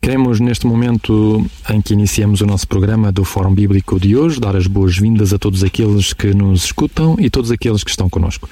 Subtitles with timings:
[0.00, 4.54] Queremos, neste momento em que iniciamos o nosso programa do Fórum Bíblico de hoje, dar
[4.56, 8.48] as boas-vindas a todos aqueles que nos escutam e todos aqueles que estão connosco.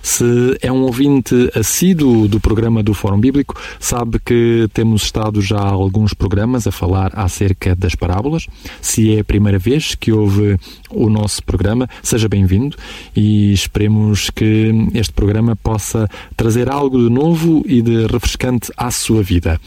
[0.00, 0.24] Se
[0.62, 6.14] é um ouvinte assíduo do programa do Fórum Bíblico, sabe que temos estado já alguns
[6.14, 8.46] programas a falar acerca das parábolas.
[8.80, 10.56] Se é a primeira vez que ouve
[10.90, 12.76] o nosso programa, seja bem-vindo
[13.16, 19.22] e esperemos que este programa possa trazer algo de novo e de refrescante à sua
[19.22, 19.60] vida.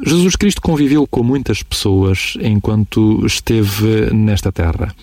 [0.00, 4.94] Jesus Cristo conviveu com muitas pessoas enquanto esteve nesta terra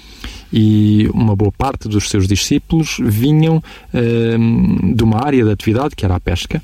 [0.51, 6.05] e uma boa parte dos seus discípulos vinham uh, de uma área de atividade que
[6.05, 6.63] era a pesca.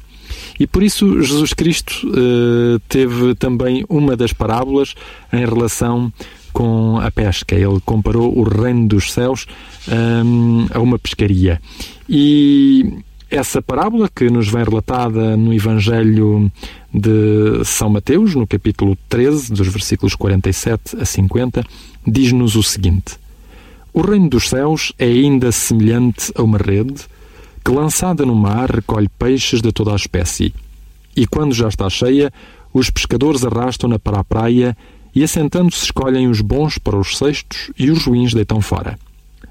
[0.58, 4.96] E por isso Jesus Cristo uh, teve também uma das parábolas
[5.34, 6.12] em relação
[6.54, 7.56] com a pesca.
[7.56, 9.46] Ele comparou o reino dos céus
[9.88, 11.62] um, a uma pescaria.
[12.08, 12.94] E
[13.32, 16.52] essa parábola que nos vem relatada no Evangelho
[16.94, 21.66] de São Mateus, no capítulo 13, dos versículos 47 a 50,
[22.06, 23.18] diz-nos o seguinte:
[23.94, 27.06] O reino dos céus é ainda semelhante a uma rede
[27.64, 30.54] que, lançada no mar, recolhe peixes de toda a espécie.
[31.16, 32.34] E quando já está cheia,
[32.74, 34.76] os pescadores arrastam-na para a praia
[35.16, 39.00] e, assentando-se, escolhem os bons para os cestos e os ruins deitam fora.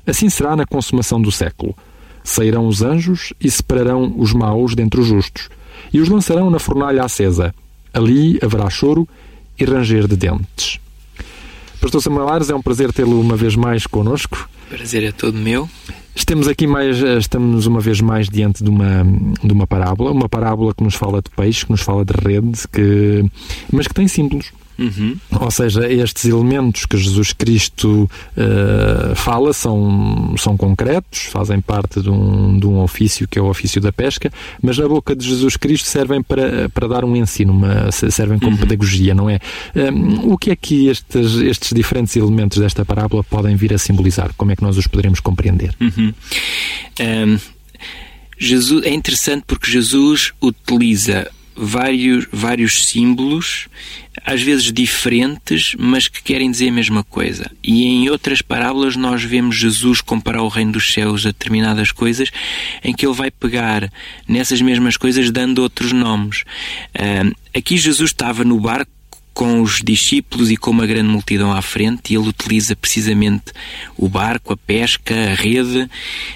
[0.07, 1.75] Assim será na consumação do século.
[2.23, 5.49] Sairão os anjos e separarão os maus dentre os justos,
[5.93, 7.55] e os lançarão na fornalha acesa.
[7.93, 9.09] Ali haverá choro
[9.59, 10.79] e ranger de dentes.
[11.81, 14.49] Pastor Samuel Ares, é um prazer tê-lo uma vez mais connosco.
[14.69, 15.69] Prazer é todo meu.
[16.15, 19.05] Estamos aqui mais, estamos uma vez mais diante de uma,
[19.43, 22.69] de uma parábola, uma parábola que nos fala de peixe, que nos fala de rede,
[22.71, 23.25] que,
[23.73, 24.53] mas que tem símbolos.
[24.81, 25.17] Uhum.
[25.39, 32.09] Ou seja, estes elementos que Jesus Cristo uh, fala são, são concretos, fazem parte de
[32.09, 35.57] um, de um ofício que é o ofício da pesca, mas na boca de Jesus
[35.57, 38.59] Cristo servem para, para dar um ensino, uma, servem como uhum.
[38.63, 39.39] pedagogia, não é?
[39.77, 43.79] Um, ehm, o que é que estes, estes diferentes elementos desta parábola podem vir a
[43.79, 44.33] simbolizar?
[44.35, 45.75] Como é que nós os poderemos compreender?
[45.79, 46.09] Uhum.
[46.09, 46.15] Um,
[46.99, 47.39] ehm,
[48.39, 53.69] Jesus, é interessante porque Jesus utiliza vários, vários símbolos,
[54.25, 57.51] às vezes diferentes, mas que querem dizer a mesma coisa.
[57.63, 62.31] E em outras parábolas nós vemos Jesus comparar o reino dos céus a determinadas coisas,
[62.83, 63.91] em que ele vai pegar
[64.27, 66.45] nessas mesmas coisas dando outros nomes.
[67.55, 68.91] Aqui Jesus estava no barco
[69.33, 73.53] com os discípulos e com uma grande multidão à frente, e ele utiliza precisamente
[73.97, 75.89] o barco, a pesca, a rede,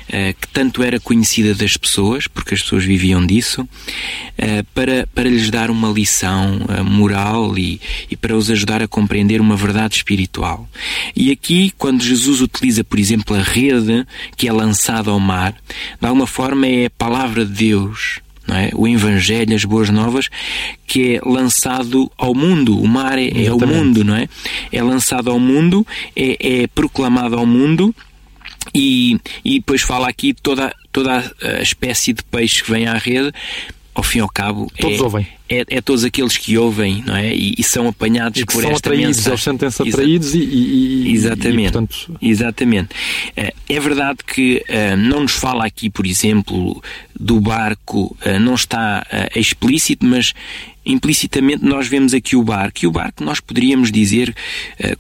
[0.09, 3.69] eh, que tanto era conhecida das pessoas, porque as pessoas viviam disso,
[4.39, 8.89] eh, para, para lhes dar uma lição eh, moral e, e para os ajudar a
[8.89, 10.69] compreender uma verdade espiritual.
[11.15, 14.07] E aqui, quando Jesus utiliza, por exemplo, a rede
[14.37, 15.55] que é lançada ao mar,
[16.01, 18.71] de alguma forma é a palavra de Deus é?
[18.75, 20.29] o Evangelho, as Boas Novas,
[20.87, 22.79] que é lançado ao mundo.
[22.79, 24.29] O mar é, é o mundo, não é?
[24.71, 27.95] É lançado ao mundo, é, é proclamado ao mundo.
[28.75, 33.33] E, e depois fala aqui toda, toda a espécie de peixe que vem à rede,
[33.95, 34.71] ao fim e ao cabo.
[34.79, 35.27] Todos é, ouvem.
[35.49, 37.35] É, é, todos aqueles que ouvem, não é?
[37.35, 39.33] E, e são apanhados e por são esta atraídos, mensagem.
[39.33, 41.69] Eles sentem-se atraídos Exa e, e, Exatamente.
[41.69, 42.19] E, portanto...
[42.21, 42.89] Exatamente.
[43.37, 46.83] Eh, é verdade que uh, não nos fala aqui, por exemplo,
[47.19, 50.35] do barco, uh, não está uh, explícito, mas
[50.85, 52.81] implicitamente nós vemos aqui o barco.
[52.83, 54.35] E o barco nós poderíamos dizer,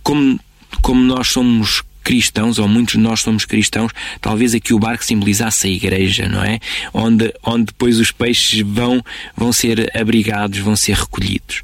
[0.03, 0.39] como,
[0.81, 5.67] como nós somos cristãos, ou muitos de nós somos cristãos, talvez aqui o barco simbolizasse
[5.67, 6.61] a igreja, não é?
[6.93, 9.03] Onde, onde depois os peixes vão,
[9.35, 11.63] vão ser abrigados, vão ser recolhidos.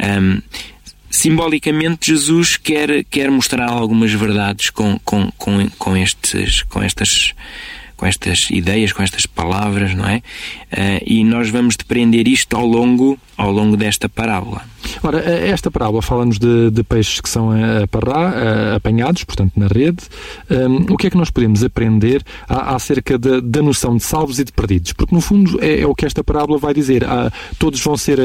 [0.00, 0.40] Um,
[1.10, 7.34] simbolicamente Jesus quer, quer mostrar algumas verdades com, com, com, com, estes, com estas
[7.96, 10.16] com estas ideias, com estas palavras, não é?
[10.16, 14.73] Uh, e nós vamos depreender isto ao longo, ao longo desta parábola.
[15.04, 19.52] Ora, eh, esta parábola fala-nos de, de, peixes que são a parrá, eh, apanhados, portanto,
[19.54, 20.02] na rede.
[20.50, 24.44] Um, o que é que nós podemos aprender acerca da, da noção de salvos e
[24.44, 24.94] de perdidos?
[24.94, 27.04] Porque, no fundo, é, é o que esta parábola vai dizer.
[27.04, 28.18] Ah, todos vão ser,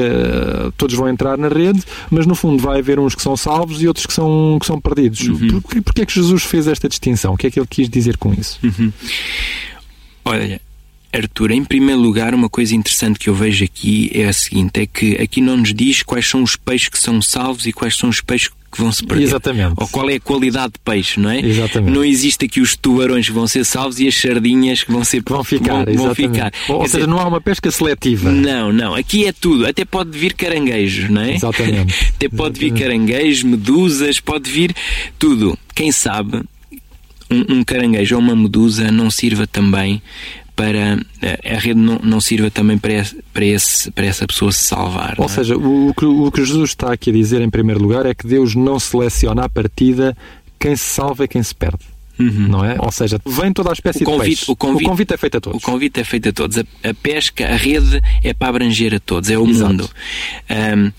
[0.78, 3.86] todos vão entrar na rede, mas, no fundo, vai haver uns que são salvos e
[3.86, 5.20] outros que são, que são perdidos.
[5.20, 5.60] Uhum.
[5.60, 7.34] Por, porquê é que Jesus fez esta distinção?
[7.34, 8.58] O que é que ele quis dizer com isso?
[8.62, 8.90] Uhum.
[10.24, 10.60] Olha,
[11.12, 14.86] Arthur, em primeiro lugar, uma coisa interessante que eu vejo aqui é a seguinte: é
[14.86, 18.08] que aqui não nos diz quais são os peixes que são salvos e quais são
[18.08, 19.24] os peixes que vão se perder.
[19.24, 19.74] Exatamente.
[19.76, 21.40] Ou qual é a qualidade de peixe, não é?
[21.40, 21.92] Exatamente.
[21.92, 25.22] Não existe aqui os tubarões que vão ser salvos e as sardinhas que vão ser
[25.26, 25.84] vão ficar.
[25.86, 26.52] Vão, vão ficar.
[26.68, 28.30] Ou, ou seja, não há uma pesca seletiva.
[28.30, 28.94] Não, não.
[28.94, 29.66] Aqui é tudo.
[29.66, 31.34] Até pode vir caranguejos, não é?
[31.34, 31.94] Exatamente.
[32.14, 34.74] Até pode vir caranguejos, medusas, pode vir
[35.18, 35.58] tudo.
[35.74, 36.40] Quem sabe
[37.30, 40.02] um, um caranguejo ou uma medusa não sirva também
[40.60, 40.98] para
[41.56, 43.02] a rede não, não sirva também para,
[43.32, 45.14] para, esse, para essa pessoa se salvar.
[45.16, 45.28] Ou é?
[45.28, 48.26] seja, o, que, o que Jesus está aqui a dizer em primeiro lugar é que
[48.26, 50.14] Deus não seleciona à partida
[50.58, 51.78] quem se salva e quem se perde.
[52.18, 52.48] Uhum.
[52.48, 52.76] Não é?
[52.78, 54.52] Ou seja, vem toda a espécie convite, de peixe.
[54.52, 55.62] O convite, o convite, é feito a todos.
[55.62, 56.58] O convite é feito a todos.
[56.58, 59.72] A, a pesca, a rede é para abranger a todos, é o Exato.
[59.72, 59.90] mundo.
[60.50, 60.92] Um,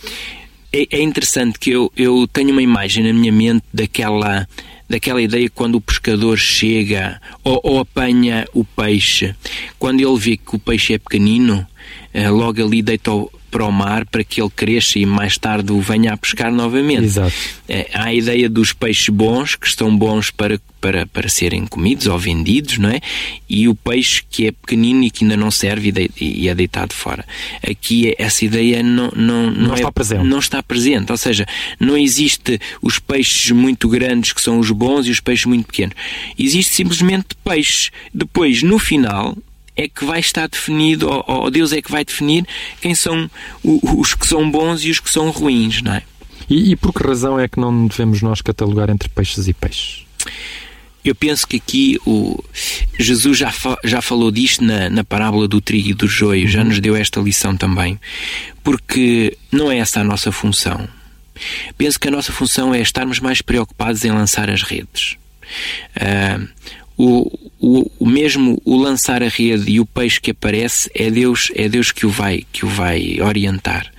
[0.73, 4.47] é, é, interessante que eu, eu tenho uma imagem na minha mente daquela
[4.91, 9.33] daquela ideia quando o pescador chega ou, ou apanha o peixe,
[9.79, 11.65] quando ele vê que o peixe é pequenino,
[12.13, 13.11] eh, logo ali deita
[13.51, 17.03] para o mar para que ele cresça e mais tarde o venha a pescar novamente.
[17.03, 17.33] Exato.
[17.67, 22.07] É, há a ideia dos peixes bons, que estão bons para, para, para serem comidos
[22.07, 23.01] ou vendidos, não é?
[23.47, 26.55] E o peixe que é pequenino e que ainda não serve e, de, e é
[26.55, 27.25] deitado fora.
[27.69, 30.23] Aqui essa ideia não, não, não, não é, está presente.
[30.23, 31.11] Não está presente.
[31.11, 31.45] Ou seja,
[31.79, 35.95] não existe os peixes muito grandes que são os bons e os peixes muito pequenos.
[36.39, 37.91] Existe simplesmente peixes.
[38.13, 39.37] Depois, no final,
[39.75, 42.45] é que vai estar definido, ou, ou, Deus é que vai definir
[42.81, 43.29] quem são
[43.63, 46.03] os que são bons e os que são ruins, não é?
[46.49, 50.05] E, e por que razão é que não devemos nós catalogar entre peixes e peixes?
[51.03, 52.43] Eu penso que aqui o
[52.99, 56.63] Jesus já, fa, já falou disto na, na parábola do trigo e do joio, já
[56.63, 57.99] nos deu esta lição também,
[58.63, 60.87] porque não é essa a nossa função.
[61.75, 65.17] Penso que a nossa função é estarmos mais preocupados em lançar as redes.
[65.97, 66.47] Uh,
[67.01, 71.51] o, o, o, mesmo o lançar a rede e o peixe que aparece é Deus
[71.55, 73.91] é Deus que o vai que o vai orientar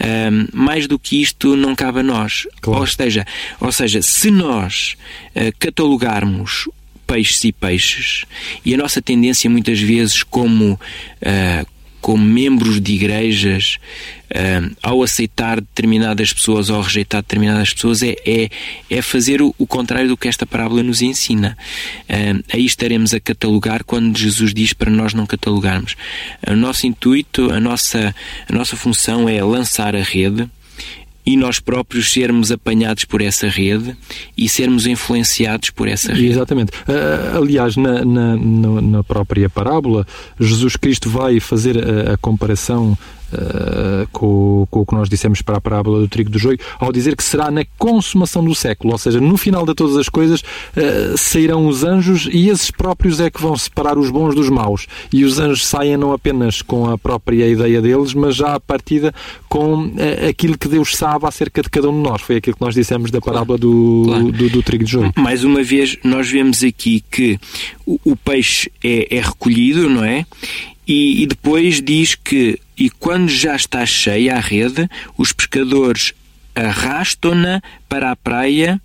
[0.00, 2.80] um, mais do que isto não cabe a nós claro.
[2.80, 3.24] ou seja
[3.60, 4.96] ou seja se nós
[5.36, 6.68] uh, catalogarmos
[7.06, 8.24] peixes e peixes
[8.64, 11.66] e a nossa tendência muitas vezes como uh,
[12.02, 13.78] como membros de igrejas,
[14.32, 18.50] uh, ao aceitar determinadas pessoas ou rejeitar determinadas pessoas, é, é,
[18.90, 21.56] é fazer o, o, contrário do que esta parábola nos ensina.
[22.10, 25.94] Uh, aí estaremos a catalogar quando Jesus diz para nós não catalogarmos.
[26.46, 28.14] O nosso intuito, a nossa,
[28.48, 30.50] a nossa função é lançar a rede
[31.24, 33.96] e nós próprios sermos apanhados por essa rede
[34.36, 36.26] e sermos influenciados por essa rede.
[36.26, 36.72] Exatamente.
[36.72, 40.06] Uh, aliás, na, na, na, própria parábola,
[40.38, 42.96] Jesus Cristo vai fazer a, a comparação
[43.32, 46.92] uh, com, com, o que nós dissemos para a parábola do trigo do joio, ao
[46.92, 50.40] dizer que será na consumação do século, ou seja, no final de todas as coisas
[50.40, 54.86] uh, sairão os anjos e esses próprios é que vão separar os bons dos maus.
[55.12, 59.14] E os anjos saem não apenas com a própria ideia deles, mas já a partida
[59.48, 62.22] com uh, aquilo que Deus sabe acerca de cada um de nós.
[62.22, 64.32] Foi aquilo que nós dissemos da parábola do, claro.
[64.32, 65.12] do, do, trigo de joio.
[65.16, 67.38] Mais uma vez, nós vemos aqui que
[67.86, 70.24] o, o peixe é, é recolhido, não é?
[70.86, 76.12] E, e, depois diz que e quando já está cheia a rede, os pescadores
[76.52, 78.82] arrastam-na para a praia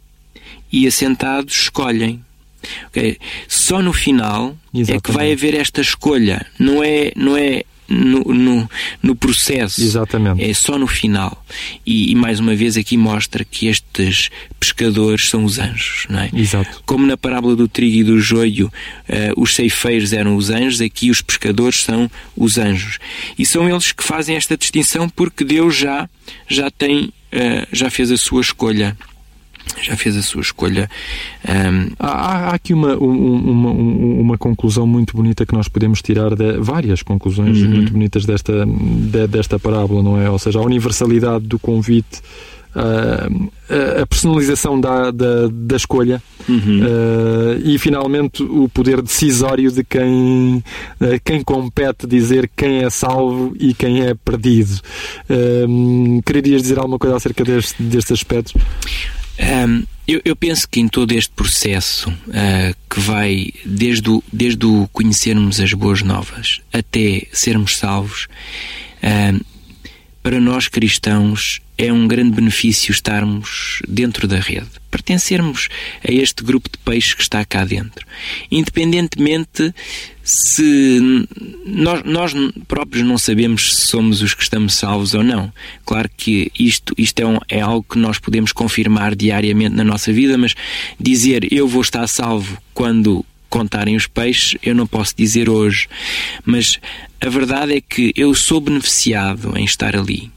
[0.71, 2.23] e assentados escolhem.
[2.89, 3.17] Okay?
[3.47, 4.91] Só no final Exatamente.
[4.91, 6.45] é que vai haver esta escolha.
[6.59, 8.69] Não é, não é no, no,
[9.01, 9.81] no, processo.
[9.81, 10.43] Exatamente.
[10.43, 11.43] É só no final.
[11.85, 14.29] E, e, mais uma vez aqui mostra que estes
[14.59, 16.29] pescadores são os anjos, não é?
[16.33, 16.81] Exato.
[16.85, 21.09] Como na parábola do trigo e do joio, uh, os ceifeiros eram os anjos, aqui
[21.09, 22.99] os pescadores são os anjos.
[23.37, 26.09] E são eles que fazem esta distinção porque Deus já,
[26.47, 28.97] já tem, uh, já fez a sua escolha
[29.81, 30.89] já fez a sua escolha.
[31.47, 31.91] Um...
[31.99, 37.01] Há, há, aqui uma, uma, uma, conclusão muito bonita que nós podemos tirar de várias
[37.01, 37.69] conclusões uhum.
[37.69, 40.29] muito bonitas desta, de, desta parábola, não é?
[40.29, 42.21] Ou seja, a universalidade do convite.
[42.75, 43.49] Uh,
[44.01, 46.81] a personalização da, da, da escolha uhum.
[46.81, 50.63] uh, e finalmente o poder decisório de quem,
[51.01, 54.79] uh, quem compete dizer quem é salvo e quem é perdido.
[55.27, 58.53] Uh, querias dizer alguma coisa acerca deste, destes aspectos?
[59.39, 64.65] Um, eu, eu, penso que em todo este processo uh, que vai desde o, desde
[64.65, 68.27] o conhecermos as boas novas até sermos salvos,
[69.03, 69.45] uh,
[70.23, 75.69] para nós cristãos é um grande benefício estarmos dentro da rede, pertencermos
[76.03, 78.05] a este grupo de peixes que está cá dentro.
[78.49, 79.73] Independentemente
[80.27, 81.09] se
[81.65, 82.33] nós, nós
[82.67, 85.53] próprios não sabemos se somos os que estamos salvos ou não.
[85.85, 90.11] Claro que isto, isto é, um, é algo que nós podemos confirmar diariamente na nossa
[90.11, 90.53] vida, mas
[90.99, 95.87] dizer eu vou estar salvo quando contarem os peixes, eu não posso dizer hoje.
[96.43, 96.77] Mas
[97.21, 100.29] a verdade é que eu sou beneficiado em estar ali.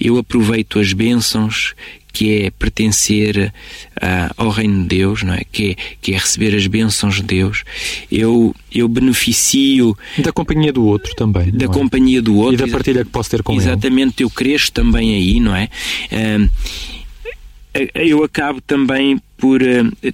[0.00, 1.74] Eu aproveito as bênçãos
[2.12, 3.52] que é pertencer
[3.96, 5.42] uh, ao reino de Deus, não é?
[5.50, 5.76] Que, é?
[6.00, 7.64] que é receber as bênçãos de Deus.
[8.10, 11.50] Eu, eu beneficio da companhia do outro também.
[11.50, 11.68] Da é?
[11.68, 12.54] companhia do outro.
[12.54, 14.24] E da partilha que posso ter com Exatamente, ele.
[14.24, 15.68] eu cresço também aí, não é?
[16.12, 16.50] Uh,
[17.94, 19.60] eu acabo também por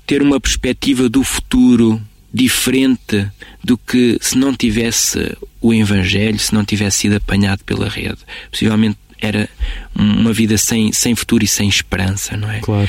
[0.06, 2.00] ter uma perspectiva do futuro
[2.32, 3.26] diferente
[3.64, 8.18] do que se não tivesse o Evangelho, se não tivesse sido apanhado pela rede.
[8.50, 9.48] Possivelmente era
[9.94, 12.60] uma vida sem, sem futuro e sem esperança, não é?
[12.60, 12.88] Claro.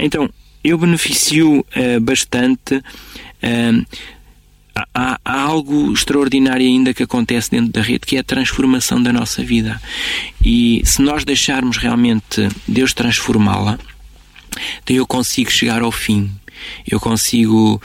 [0.00, 0.28] então,
[0.62, 1.64] eu beneficio
[2.02, 2.82] bastante
[4.94, 9.12] há, há, algo extraordinário ainda que acontece dentro da rede, que é a transformação da
[9.12, 9.80] nossa vida.
[10.44, 13.78] E se nós deixarmos realmente Deus transformá-la,
[14.82, 16.30] então eu consigo chegar ao fim.
[16.86, 17.80] Eu consigo.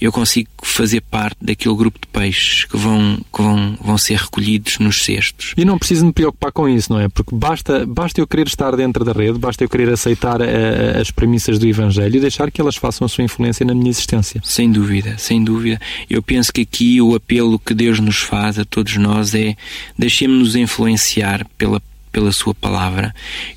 [0.00, 4.78] Eu consigo fazer parte daquele grupo de peixes que vão, que vão, vão ser recolhidos
[4.78, 5.54] nos cestos.
[5.56, 7.08] E não preciso me preocupar com isso, não é?
[7.08, 11.10] Porque basta, basta eu querer estar dentro da rede, basta eu querer aceitar uh, as
[11.10, 14.40] premissas do Evangelho e deixar que elas façam a sua influência na minha existência.
[14.44, 15.80] Sem dúvida, sem dúvida.
[16.08, 19.56] Eu penso que aqui o apelo que Deus nos faz a todos nós é
[19.96, 23.14] deixemos-nos influenciar pela, pela Sua palavra,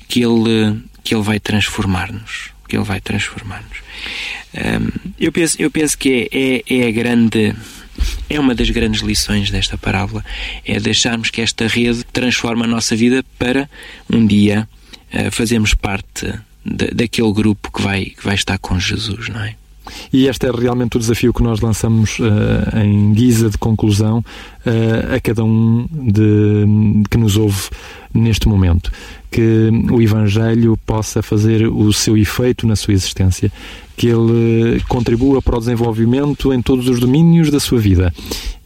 [0.08, 2.51] que Ele, que ele vai transformar-nos.
[2.68, 3.78] Que Ele vai transformar-nos.
[4.54, 7.54] Um, eu, penso, eu penso que é, é, é a grande
[8.28, 10.24] é uma das grandes lições desta parábola,
[10.64, 13.68] é deixarmos que esta rede transforme a nossa vida para
[14.10, 14.68] um dia
[15.12, 16.32] uh, fazermos parte
[16.64, 19.54] de, daquele grupo que vai, que vai estar com Jesus, não é?
[20.12, 25.14] E este é realmente o desafio que nós lançamos uh, em guisa de conclusão uh,
[25.14, 27.68] a cada um de, de que nos ouve
[28.14, 28.92] neste momento.
[29.30, 33.50] Que o Evangelho possa fazer o seu efeito na sua existência,
[33.96, 38.12] que ele contribua para o desenvolvimento em todos os domínios da sua vida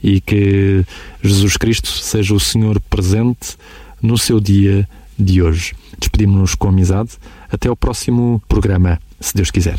[0.02, 0.84] e que
[1.22, 3.56] Jesus Cristo seja o Senhor presente
[4.02, 5.74] no seu dia de hoje.
[5.98, 7.10] Despedimos-nos com amizade.
[7.50, 9.78] Até o próximo programa, se Deus quiser.